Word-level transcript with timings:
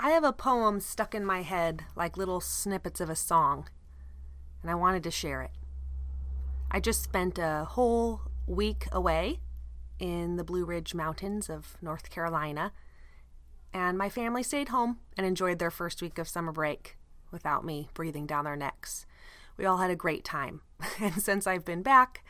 I 0.00 0.10
have 0.10 0.24
a 0.24 0.32
poem 0.32 0.80
stuck 0.80 1.14
in 1.14 1.24
my 1.24 1.42
head 1.42 1.84
like 1.94 2.16
little 2.16 2.40
snippets 2.40 3.00
of 3.00 3.08
a 3.08 3.16
song, 3.16 3.68
and 4.60 4.70
I 4.70 4.74
wanted 4.74 5.04
to 5.04 5.10
share 5.10 5.42
it. 5.42 5.52
I 6.70 6.80
just 6.80 7.02
spent 7.02 7.38
a 7.38 7.64
whole 7.70 8.22
week 8.46 8.86
away 8.90 9.38
in 10.00 10.36
the 10.36 10.44
Blue 10.44 10.64
Ridge 10.64 10.94
Mountains 10.94 11.48
of 11.48 11.76
North 11.80 12.10
Carolina, 12.10 12.72
and 13.72 13.96
my 13.96 14.08
family 14.08 14.42
stayed 14.42 14.68
home 14.70 14.98
and 15.16 15.26
enjoyed 15.26 15.60
their 15.60 15.70
first 15.70 16.02
week 16.02 16.18
of 16.18 16.28
summer 16.28 16.52
break 16.52 16.96
without 17.30 17.64
me 17.64 17.88
breathing 17.94 18.26
down 18.26 18.44
their 18.44 18.56
necks. 18.56 19.06
We 19.56 19.64
all 19.64 19.78
had 19.78 19.90
a 19.90 19.96
great 19.96 20.24
time, 20.24 20.62
and 21.00 21.22
since 21.22 21.46
I've 21.46 21.64
been 21.64 21.82
back, 21.82 22.24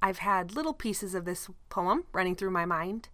I've 0.00 0.18
had 0.18 0.54
little 0.54 0.74
pieces 0.74 1.14
of 1.16 1.24
this 1.24 1.48
poem 1.68 2.04
running 2.12 2.36
through 2.36 2.50
my 2.50 2.64
mind. 2.64 3.08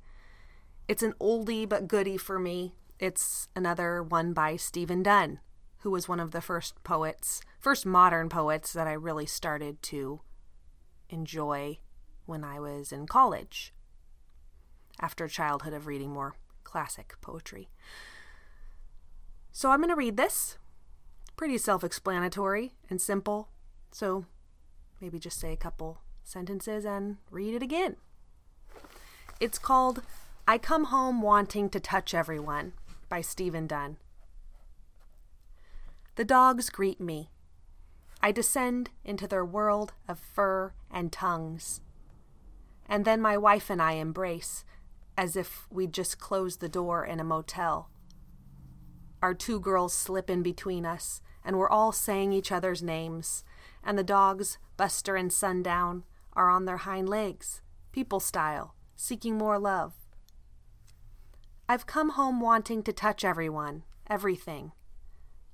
It's 0.89 1.03
an 1.03 1.15
oldie 1.19 1.67
but 1.67 1.89
goodie 1.89 2.19
for 2.19 2.39
me. 2.39 2.75
It's 3.03 3.49
another 3.57 4.01
one 4.01 4.33
by 4.33 4.55
Stephen 4.55 5.03
Dunn, 5.03 5.41
who 5.79 5.91
was 5.91 6.09
one 6.09 6.21
of 6.21 6.31
the 6.31 6.41
first 6.41 6.85
poets, 6.85 7.41
first 7.59 7.85
modern 7.85 8.29
poets 8.29 8.73
that 8.75 8.87
I 8.87 8.93
really 8.93 9.27
started 9.27 9.83
to 9.83 10.21
enjoy 11.11 11.81
when 12.27 12.45
I 12.45 12.61
was 12.61 12.93
in 12.93 13.09
college, 13.09 13.75
after 15.01 15.25
a 15.25 15.29
childhood 15.29 15.73
of 15.73 15.89
reading 15.89 16.11
more 16.11 16.37
classic 16.63 17.17
poetry. 17.21 17.69
So 19.51 19.73
I'm 19.73 19.81
going 19.81 19.89
to 19.89 19.97
read 19.97 20.17
this. 20.17 20.59
Pretty 21.37 21.59
self 21.59 21.83
explanatory 21.83 22.75
and 22.89 23.01
simple, 23.01 23.49
so 23.91 24.27
maybe 25.01 25.19
just 25.19 25.41
say 25.41 25.53
a 25.53 25.57
couple 25.57 26.03
sentences 26.23 26.85
and 26.85 27.17
read 27.33 27.55
it 27.55 27.65
again. 27.65 27.97
It's 29.41 29.59
called 29.59 30.03
I 30.47 30.57
Come 30.57 30.85
Home 30.85 31.21
Wanting 31.21 31.69
to 31.71 31.81
Touch 31.81 32.15
Everyone 32.15 32.75
by 33.13 33.21
Stephen 33.21 33.67
Dunn. 33.67 33.99
The 36.15 36.25
dogs 36.25 36.71
greet 36.71 36.99
me. 36.99 37.29
I 38.23 38.33
descend 38.33 38.89
into 39.05 39.29
their 39.29 39.45
world 39.45 39.93
of 40.09 40.19
fur 40.19 40.73
and 40.91 41.13
tongues. 41.13 41.83
And 42.89 43.05
then 43.05 43.21
my 43.21 43.37
wife 43.37 43.69
and 43.69 43.83
I 43.83 43.93
embrace 43.97 44.65
as 45.15 45.37
if 45.37 45.67
we'd 45.71 45.93
just 45.93 46.19
closed 46.19 46.61
the 46.61 46.71
door 46.71 47.05
in 47.05 47.21
a 47.21 47.25
motel. 47.25 47.91
Our 49.21 49.35
two 49.35 49.61
girls 49.61 49.93
slip 49.93 50.31
in 50.31 50.43
between 50.43 50.87
us, 50.87 51.21
and 51.45 51.59
we're 51.59 51.69
all 51.69 51.93
saying 51.93 52.33
each 52.33 52.51
other's 52.51 52.83
names, 52.83 53.45
and 53.85 53.99
the 53.99 54.03
dogs, 54.03 54.57
Buster 54.79 55.17
and 55.17 55.31
Sundown, 55.31 56.05
are 56.33 56.49
on 56.49 56.65
their 56.65 56.79
hind 56.79 57.11
legs, 57.11 57.61
people 57.93 58.21
style, 58.21 58.75
seeking 58.97 59.37
more 59.37 59.59
love. 59.59 60.02
I've 61.73 61.87
come 61.87 62.11
home 62.11 62.39
wanting 62.39 62.83
to 62.83 62.93
touch 62.93 63.25
everyone, 63.25 63.85
everything. 64.07 64.73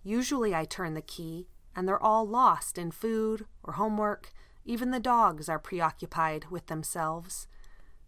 Usually 0.02 0.52
I 0.52 0.64
turn 0.64 0.94
the 0.94 1.00
key, 1.00 1.46
and 1.76 1.86
they're 1.86 2.02
all 2.02 2.26
lost 2.26 2.76
in 2.76 2.90
food 2.90 3.46
or 3.62 3.74
homework. 3.74 4.32
Even 4.64 4.90
the 4.90 4.98
dogs 4.98 5.48
are 5.48 5.60
preoccupied 5.60 6.46
with 6.50 6.66
themselves. 6.66 7.46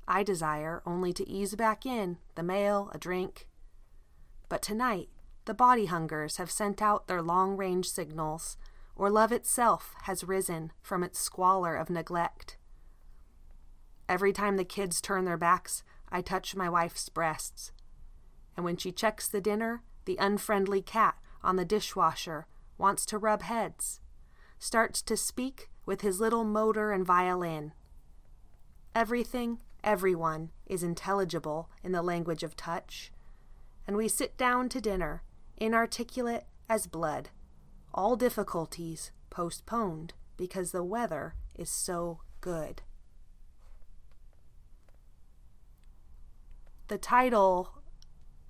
I 0.08 0.24
desire 0.24 0.82
only 0.84 1.12
to 1.12 1.28
ease 1.28 1.54
back 1.54 1.86
in 1.86 2.18
the 2.34 2.42
mail, 2.42 2.90
a 2.92 2.98
drink. 2.98 3.46
But 4.48 4.60
tonight, 4.60 5.10
the 5.44 5.54
body 5.54 5.86
hungers 5.86 6.38
have 6.38 6.50
sent 6.50 6.82
out 6.82 7.06
their 7.06 7.22
long 7.22 7.56
range 7.56 7.88
signals, 7.88 8.56
or 8.96 9.08
love 9.08 9.30
itself 9.30 9.94
has 10.02 10.24
risen 10.24 10.72
from 10.82 11.04
its 11.04 11.20
squalor 11.20 11.76
of 11.76 11.88
neglect. 11.88 12.56
Every 14.08 14.32
time 14.32 14.56
the 14.56 14.64
kids 14.64 15.00
turn 15.00 15.26
their 15.26 15.38
backs, 15.38 15.84
I 16.08 16.22
touch 16.22 16.56
my 16.56 16.68
wife's 16.68 17.08
breasts. 17.08 17.70
And 18.60 18.64
when 18.66 18.76
she 18.76 18.92
checks 18.92 19.26
the 19.26 19.40
dinner, 19.40 19.82
the 20.04 20.18
unfriendly 20.20 20.82
cat 20.82 21.16
on 21.42 21.56
the 21.56 21.64
dishwasher 21.64 22.46
wants 22.76 23.06
to 23.06 23.16
rub 23.16 23.40
heads, 23.40 24.00
starts 24.58 25.00
to 25.00 25.16
speak 25.16 25.70
with 25.86 26.02
his 26.02 26.20
little 26.20 26.44
motor 26.44 26.92
and 26.92 27.06
violin. 27.06 27.72
Everything, 28.94 29.60
everyone 29.82 30.50
is 30.66 30.82
intelligible 30.82 31.70
in 31.82 31.92
the 31.92 32.02
language 32.02 32.42
of 32.42 32.54
touch, 32.54 33.10
and 33.86 33.96
we 33.96 34.08
sit 34.08 34.36
down 34.36 34.68
to 34.68 34.78
dinner, 34.78 35.22
inarticulate 35.56 36.44
as 36.68 36.86
blood, 36.86 37.30
all 37.94 38.14
difficulties 38.14 39.10
postponed 39.30 40.12
because 40.36 40.72
the 40.72 40.84
weather 40.84 41.34
is 41.56 41.70
so 41.70 42.20
good. 42.42 42.82
The 46.88 46.98
title, 46.98 47.79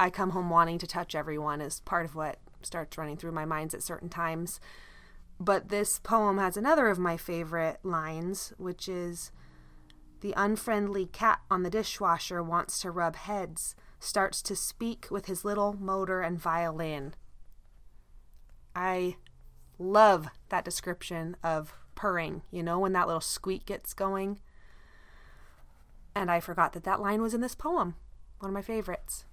I 0.01 0.09
Come 0.09 0.31
Home 0.31 0.49
Wanting 0.49 0.79
to 0.79 0.87
Touch 0.87 1.15
Everyone, 1.15 1.61
is 1.61 1.81
part 1.81 2.07
of 2.07 2.15
what 2.15 2.39
starts 2.63 2.97
running 2.97 3.19
through 3.19 3.33
my 3.33 3.45
minds 3.45 3.75
at 3.75 3.83
certain 3.83 4.09
times. 4.09 4.59
But 5.39 5.69
this 5.69 5.99
poem 5.99 6.39
has 6.39 6.57
another 6.57 6.89
of 6.89 6.99
my 6.99 7.19
favorite 7.19 7.81
lines, 7.83 8.55
which 8.57 8.89
is 8.89 9.31
The 10.23 10.33
unfriendly 10.39 11.05
cat 11.05 11.41
on 11.51 11.65
the 11.65 11.71
dishwasher 11.71 12.43
wants 12.43 12.81
to 12.81 12.91
rub 12.91 13.15
heads, 13.15 13.77
starts 13.99 14.41
to 14.43 14.57
speak 14.57 15.09
with 15.11 15.27
his 15.27 15.45
little 15.45 15.75
motor 15.75 16.23
and 16.23 16.39
violin. 16.39 17.15
I 18.75 19.17
love 19.79 20.29
that 20.49 20.65
description 20.65 21.37
of 21.45 21.75
purring, 21.95 22.41
you 22.51 22.63
know, 22.63 22.79
when 22.79 22.95
that 22.95 23.07
little 23.07 23.21
squeak 23.21 23.67
gets 23.67 23.93
going. 23.93 24.41
And 26.15 26.31
I 26.31 26.41
forgot 26.41 26.73
that 26.73 26.85
that 26.85 27.01
line 27.01 27.21
was 27.21 27.35
in 27.35 27.43
this 27.43 27.55
poem 27.55 27.97
one 28.39 28.49
of 28.49 28.55
my 28.55 28.63
favorites. 28.63 29.27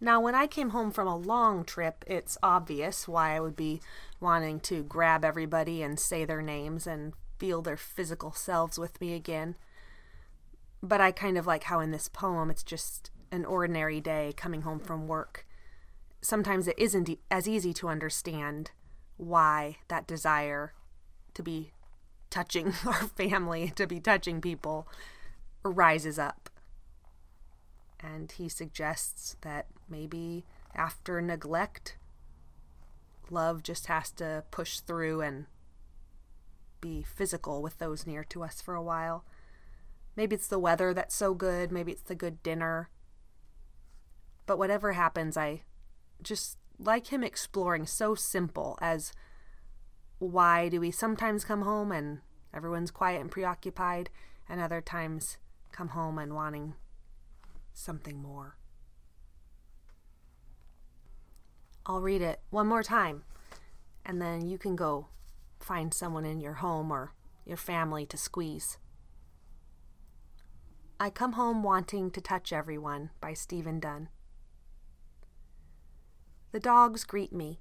Now, 0.00 0.20
when 0.20 0.34
I 0.34 0.46
came 0.46 0.70
home 0.70 0.90
from 0.90 1.06
a 1.06 1.16
long 1.16 1.64
trip, 1.64 2.04
it's 2.06 2.38
obvious 2.42 3.06
why 3.06 3.36
I 3.36 3.40
would 3.40 3.56
be 3.56 3.80
wanting 4.18 4.60
to 4.60 4.82
grab 4.82 5.24
everybody 5.24 5.82
and 5.82 5.98
say 5.98 6.24
their 6.24 6.40
names 6.40 6.86
and 6.86 7.12
feel 7.38 7.62
their 7.62 7.76
physical 7.76 8.32
selves 8.32 8.78
with 8.78 9.00
me 9.00 9.14
again. 9.14 9.56
But 10.82 11.00
I 11.00 11.12
kind 11.12 11.36
of 11.36 11.46
like 11.46 11.64
how 11.64 11.80
in 11.80 11.90
this 11.90 12.08
poem 12.08 12.50
it's 12.50 12.62
just 12.62 13.10
an 13.30 13.44
ordinary 13.44 14.00
day 14.00 14.32
coming 14.36 14.62
home 14.62 14.80
from 14.80 15.06
work. 15.06 15.46
Sometimes 16.22 16.66
it 16.68 16.78
isn't 16.78 17.10
as 17.30 17.48
easy 17.48 17.72
to 17.74 17.88
understand 17.88 18.70
why 19.16 19.76
that 19.88 20.06
desire 20.06 20.72
to 21.34 21.42
be 21.42 21.72
touching 22.28 22.68
our 22.86 23.08
family, 23.08 23.72
to 23.76 23.86
be 23.86 24.00
touching 24.00 24.40
people, 24.40 24.86
rises 25.62 26.18
up. 26.18 26.49
And 28.02 28.32
he 28.32 28.48
suggests 28.48 29.36
that 29.42 29.66
maybe 29.88 30.44
after 30.74 31.20
neglect, 31.20 31.96
love 33.28 33.62
just 33.62 33.86
has 33.86 34.10
to 34.12 34.44
push 34.50 34.80
through 34.80 35.20
and 35.20 35.46
be 36.80 37.02
physical 37.02 37.62
with 37.62 37.78
those 37.78 38.06
near 38.06 38.24
to 38.24 38.42
us 38.42 38.60
for 38.60 38.74
a 38.74 38.82
while. 38.82 39.24
Maybe 40.16 40.34
it's 40.34 40.48
the 40.48 40.58
weather 40.58 40.94
that's 40.94 41.14
so 41.14 41.34
good, 41.34 41.70
maybe 41.70 41.92
it's 41.92 42.02
the 42.02 42.14
good 42.14 42.42
dinner. 42.42 42.88
But 44.46 44.58
whatever 44.58 44.92
happens, 44.92 45.36
I 45.36 45.62
just 46.22 46.58
like 46.78 47.08
him 47.08 47.22
exploring 47.22 47.86
so 47.86 48.14
simple 48.14 48.78
as 48.80 49.12
why 50.18 50.68
do 50.68 50.80
we 50.80 50.90
sometimes 50.90 51.44
come 51.44 51.62
home 51.62 51.92
and 51.92 52.20
everyone's 52.52 52.90
quiet 52.90 53.20
and 53.20 53.30
preoccupied, 53.30 54.10
and 54.48 54.60
other 54.60 54.80
times 54.80 55.38
come 55.72 55.88
home 55.88 56.18
and 56.18 56.34
wanting 56.34 56.74
something 57.72 58.20
more? 58.20 58.56
I'll 61.86 62.00
read 62.00 62.22
it 62.22 62.40
one 62.50 62.66
more 62.66 62.82
time, 62.82 63.24
and 64.04 64.20
then 64.20 64.46
you 64.46 64.58
can 64.58 64.76
go 64.76 65.08
find 65.58 65.92
someone 65.92 66.24
in 66.24 66.40
your 66.40 66.54
home 66.54 66.90
or 66.90 67.14
your 67.44 67.56
family 67.56 68.06
to 68.06 68.16
squeeze. 68.16 68.78
I 70.98 71.10
Come 71.10 71.32
Home 71.32 71.62
Wanting 71.62 72.10
to 72.10 72.20
Touch 72.20 72.52
Everyone 72.52 73.10
by 73.20 73.32
Stephen 73.32 73.80
Dunn. 73.80 74.10
The 76.52 76.60
dogs 76.60 77.04
greet 77.04 77.32
me. 77.32 77.60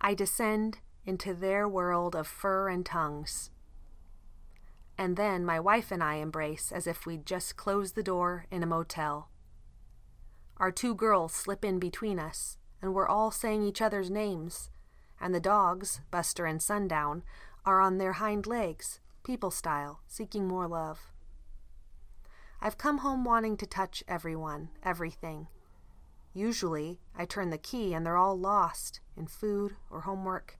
I 0.00 0.14
descend 0.14 0.78
into 1.04 1.34
their 1.34 1.68
world 1.68 2.16
of 2.16 2.26
fur 2.26 2.68
and 2.68 2.84
tongues. 2.84 3.50
And 4.98 5.16
then 5.16 5.44
my 5.44 5.60
wife 5.60 5.90
and 5.90 6.02
I 6.02 6.16
embrace 6.16 6.72
as 6.72 6.86
if 6.86 7.04
we'd 7.04 7.26
just 7.26 7.56
closed 7.56 7.94
the 7.94 8.02
door 8.02 8.46
in 8.50 8.62
a 8.62 8.66
motel. 8.66 9.28
Our 10.56 10.72
two 10.72 10.94
girls 10.94 11.34
slip 11.34 11.64
in 11.64 11.78
between 11.78 12.18
us, 12.18 12.56
and 12.80 12.94
we're 12.94 13.08
all 13.08 13.30
saying 13.30 13.62
each 13.62 13.82
other's 13.82 14.10
names. 14.10 14.70
And 15.20 15.34
the 15.34 15.40
dogs, 15.40 16.00
Buster 16.10 16.46
and 16.46 16.62
Sundown, 16.62 17.22
are 17.64 17.80
on 17.80 17.98
their 17.98 18.14
hind 18.14 18.46
legs, 18.46 19.00
people 19.22 19.50
style, 19.50 20.00
seeking 20.06 20.48
more 20.48 20.66
love. 20.66 21.12
I've 22.60 22.78
come 22.78 22.98
home 22.98 23.24
wanting 23.24 23.56
to 23.58 23.66
touch 23.66 24.02
everyone, 24.08 24.70
everything. 24.82 25.48
Usually, 26.32 27.00
I 27.16 27.24
turn 27.24 27.50
the 27.50 27.58
key 27.58 27.92
and 27.92 28.04
they're 28.04 28.16
all 28.16 28.38
lost 28.38 29.00
in 29.16 29.26
food 29.26 29.76
or 29.90 30.02
homework. 30.02 30.58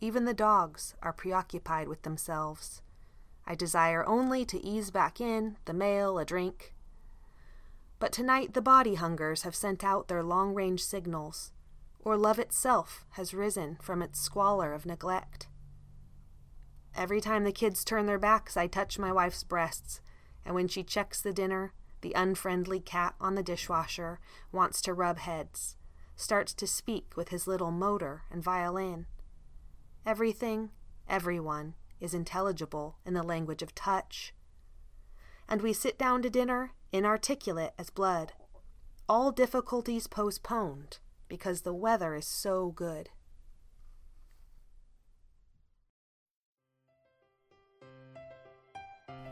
Even 0.00 0.24
the 0.26 0.34
dogs 0.34 0.94
are 1.02 1.12
preoccupied 1.12 1.88
with 1.88 2.02
themselves. 2.02 2.82
I 3.46 3.54
desire 3.54 4.06
only 4.06 4.44
to 4.46 4.64
ease 4.64 4.90
back 4.90 5.20
in, 5.20 5.56
the 5.64 5.74
mail, 5.74 6.18
a 6.18 6.24
drink. 6.24 6.74
But 7.98 8.12
tonight 8.12 8.54
the 8.54 8.62
body 8.62 8.94
hungers 8.94 9.42
have 9.42 9.54
sent 9.54 9.84
out 9.84 10.08
their 10.08 10.22
long 10.22 10.54
range 10.54 10.82
signals, 10.82 11.52
or 12.00 12.16
love 12.16 12.38
itself 12.38 13.04
has 13.10 13.34
risen 13.34 13.78
from 13.80 14.02
its 14.02 14.20
squalor 14.20 14.72
of 14.72 14.86
neglect. 14.86 15.48
Every 16.94 17.20
time 17.20 17.44
the 17.44 17.52
kids 17.52 17.84
turn 17.84 18.06
their 18.06 18.18
backs, 18.18 18.56
I 18.56 18.66
touch 18.66 18.98
my 18.98 19.12
wife's 19.12 19.42
breasts, 19.42 20.00
and 20.44 20.54
when 20.54 20.68
she 20.68 20.82
checks 20.82 21.20
the 21.20 21.32
dinner, 21.32 21.72
the 22.02 22.12
unfriendly 22.14 22.80
cat 22.80 23.14
on 23.20 23.34
the 23.34 23.42
dishwasher 23.42 24.20
wants 24.52 24.80
to 24.82 24.94
rub 24.94 25.18
heads, 25.18 25.76
starts 26.14 26.52
to 26.54 26.66
speak 26.66 27.16
with 27.16 27.30
his 27.30 27.46
little 27.46 27.70
motor 27.70 28.22
and 28.30 28.42
violin. 28.42 29.06
Everything, 30.06 30.70
everyone, 31.08 31.74
is 32.04 32.14
intelligible 32.14 32.98
in 33.06 33.14
the 33.14 33.22
language 33.22 33.62
of 33.62 33.74
touch. 33.74 34.34
And 35.48 35.62
we 35.62 35.72
sit 35.72 35.98
down 35.98 36.22
to 36.22 36.30
dinner 36.30 36.72
inarticulate 36.92 37.72
as 37.76 37.90
blood, 37.90 38.34
all 39.08 39.32
difficulties 39.32 40.06
postponed 40.06 40.98
because 41.26 41.62
the 41.62 41.74
weather 41.74 42.14
is 42.14 42.26
so 42.26 42.70
good. 42.70 43.08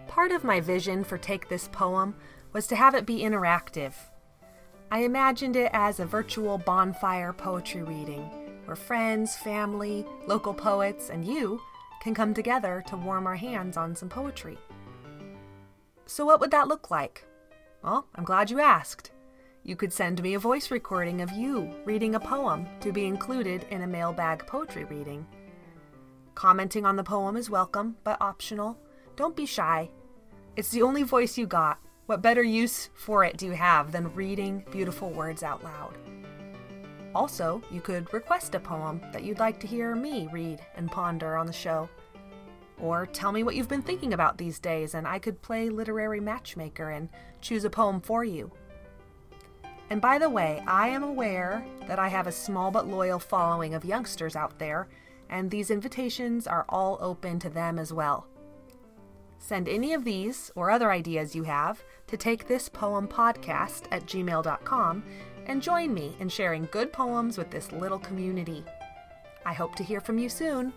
Part 0.09 0.33
of 0.33 0.43
my 0.43 0.61
vision 0.61 1.05
for 1.05 1.17
Take 1.17 1.49
This 1.49 1.69
Poem 1.69 2.15
was 2.53 2.67
to 2.67 2.77
have 2.77 2.95
it 2.95 3.07
be 3.07 3.21
interactive. 3.21 3.95
I 4.91 5.05
imagined 5.05 5.57
it 5.57 5.71
as 5.73 6.01
a 6.01 6.05
virtual 6.05 6.59
bonfire 6.59 7.33
poetry 7.33 7.83
reading 7.83 8.29
where 8.65 8.77
friends, 8.77 9.37
family, 9.37 10.05
local 10.27 10.55
poets, 10.55 11.11
and 11.11 11.25
you 11.25 11.61
can 12.03 12.15
come 12.15 12.35
together 12.35 12.83
to 12.85 12.97
warm 12.97 13.29
our 13.29 13.37
hands 13.37 13.77
on 13.77 13.95
some 13.95 14.09
poetry. 14.09 14.59
So, 16.05 16.27
what 16.27 16.41
would 16.41 16.51
that 16.51 16.67
look 16.67 16.91
like? 16.91 17.25
Well, 17.85 18.07
I'm 18.17 18.25
glad 18.25 18.51
you 18.51 18.59
asked. 18.59 19.13
You 19.63 19.77
could 19.77 19.93
send 19.93 20.21
me 20.21 20.35
a 20.35 20.41
voice 20.41 20.73
recording 20.73 21.21
of 21.21 21.31
you 21.31 21.73
reading 21.85 22.17
a 22.17 22.21
poem 22.21 22.67
to 22.81 22.91
be 22.91 23.07
included 23.07 23.67
in 23.71 23.83
a 23.83 23.87
mailbag 23.87 24.45
poetry 24.49 24.83
reading. 24.85 25.25
Commenting 26.35 26.85
on 26.85 26.97
the 26.97 27.05
poem 27.05 27.37
is 27.37 27.49
welcome, 27.49 27.97
but 28.03 28.21
optional. 28.21 28.77
Don't 29.15 29.37
be 29.37 29.47
shy. 29.47 29.89
It's 30.57 30.71
the 30.71 30.83
only 30.83 31.05
voice 31.05 31.39
you 31.39 31.47
got. 31.47 31.79
What 32.07 32.21
better 32.21 32.43
use 32.43 32.91
for 32.95 33.25
it 33.25 33.37
do 33.37 33.47
you 33.47 33.53
have 33.53 33.93
than 33.93 34.13
reading 34.17 34.65
beautiful 34.73 35.11
words 35.11 35.45
out 35.45 35.63
loud? 35.63 35.97
Also, 37.15 37.63
you 37.71 37.81
could 37.81 38.13
request 38.13 38.55
a 38.55 38.61
poem 38.61 39.01
that 39.13 39.25
you'd 39.25 39.39
like 39.39 39.61
to 39.61 39.67
hear 39.67 39.95
me 39.95 40.29
read 40.33 40.61
and 40.77 40.91
ponder 40.91 41.37
on 41.37 41.47
the 41.47 41.53
show. 41.53 41.89
Or 42.81 43.07
tell 43.07 43.33
me 43.33 43.43
what 43.43 43.55
you've 43.55 43.69
been 43.69 43.83
thinking 43.83 44.15
about 44.15 44.39
these 44.39 44.59
days, 44.59 44.95
and 44.95 45.07
I 45.07 45.19
could 45.19 45.43
play 45.43 45.69
literary 45.69 46.21
matchmaker 46.21 46.91
and 46.91 47.09
choose 47.41 47.65
a 47.65 47.71
poem 47.71 48.01
for 48.01 48.25
you. 48.25 48.51
And 49.91 50.01
by 50.01 50.19
the 50.19 50.31
way, 50.31 50.63
I 50.67 50.89
am 50.89 51.03
aware 51.03 51.65
that 51.87 51.99
I 51.99 52.09
have 52.09 52.27
a 52.27 52.33
small 52.33 52.71
but 52.71 52.89
loyal 52.89 53.19
following 53.19 53.75
of 53.75 53.85
youngsters 53.85 54.35
out 54.35 54.59
there, 54.59 54.89
and 55.29 55.51
these 55.51 55.71
invitations 55.71 56.47
are 56.47 56.65
all 56.69 56.99
open 57.01 57.39
to 57.41 57.51
them 57.51 57.79
as 57.79 57.93
well. 57.93 58.27
Send 59.39 59.69
any 59.69 59.93
of 59.93 60.05
these 60.05 60.51
or 60.55 60.71
other 60.71 60.93
ideas 60.93 61.35
you 61.35 61.43
have 61.43 61.83
to 62.07 62.17
take 62.17 62.47
this 62.47 62.69
poem 62.69 63.09
podcast 63.09 63.83
at 63.91 64.07
gmail.com 64.07 65.03
and 65.47 65.63
join 65.63 65.93
me 65.93 66.17
in 66.21 66.29
sharing 66.29 66.69
good 66.71 66.93
poems 66.93 67.39
with 67.39 67.51
this 67.51 67.73
little 67.73 67.99
community. 67.99 68.65
I 69.45 69.53
hope 69.53 69.75
to 69.77 69.85
hear 69.85 70.01
from 70.01 70.19
you 70.19 70.29
soon. 70.29 70.73